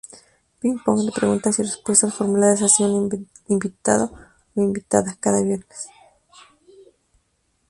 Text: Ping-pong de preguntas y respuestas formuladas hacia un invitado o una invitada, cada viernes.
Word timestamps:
Ping-pong 0.59 1.01
de 1.05 1.11
preguntas 1.11 1.59
y 1.59 1.61
respuestas 1.61 2.15
formuladas 2.15 2.61
hacia 2.61 2.87
un 2.87 3.29
invitado 3.49 4.05
o 4.05 4.17
una 4.55 4.65
invitada, 4.65 5.15
cada 5.19 5.43
viernes. 5.43 5.89